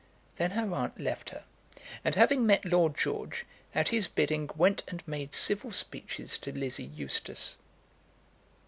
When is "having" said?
2.15-2.43